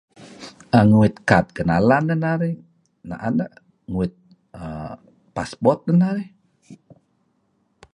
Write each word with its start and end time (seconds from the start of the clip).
An 0.77 0.85
nguit 0.93 1.15
kad 1.29 1.45
kenalan 1.55 2.03
neh 2.07 2.19
narih 2.23 2.55
na'en 3.07 3.33
neh 3.39 3.51
nguit 3.91 4.13
err 4.63 4.91
passport 5.35 5.79
neh 5.87 5.99
narih. 6.01 6.29